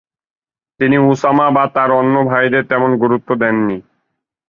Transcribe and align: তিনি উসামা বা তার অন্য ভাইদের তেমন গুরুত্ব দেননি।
তিনি 0.79 0.97
উসামা 1.11 1.47
বা 1.55 1.63
তার 1.75 1.89
অন্য 1.91 2.15
ভাইদের 2.29 2.63
তেমন 2.67 2.91
গুরুত্ব 2.97 3.29
দেননি। 3.41 3.77